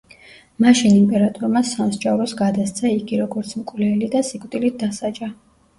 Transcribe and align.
მაშინ 0.63 0.95
იმპერატორმა 0.99 1.61
სამსჯავროს 1.73 2.33
გადასცა 2.41 2.89
იგი, 2.97 3.21
როგორც 3.27 3.53
მკვლელი 3.63 4.13
და 4.19 4.25
სიკვდილით 4.33 4.83
დასაჯა. 4.85 5.35